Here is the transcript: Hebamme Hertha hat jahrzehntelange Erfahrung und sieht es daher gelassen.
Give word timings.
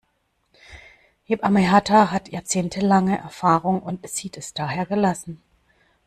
Hebamme 1.25 1.59
Hertha 1.59 2.09
hat 2.09 2.31
jahrzehntelange 2.31 3.19
Erfahrung 3.19 3.83
und 3.83 4.09
sieht 4.09 4.35
es 4.35 4.51
daher 4.55 4.87
gelassen. 4.87 5.43